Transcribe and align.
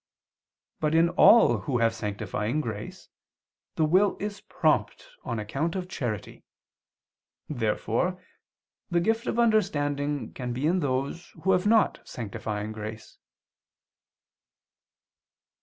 But 0.79 0.95
in 0.95 1.09
all 1.09 1.59
who 1.59 1.77
have 1.77 1.93
sanctifying 1.93 2.59
grace, 2.59 3.07
the 3.75 3.85
will 3.85 4.17
is 4.19 4.41
prompt 4.41 5.05
on 5.23 5.37
account 5.37 5.75
of 5.75 5.87
charity. 5.87 6.43
Therefore 7.47 8.19
the 8.89 8.99
gift 8.99 9.27
of 9.27 9.37
understanding 9.37 10.33
can 10.33 10.53
be 10.53 10.65
in 10.65 10.79
those 10.79 11.27
who 11.43 11.51
have 11.51 11.67
not 11.67 11.99
sanctifying 12.03 12.71
grace. 12.71 13.19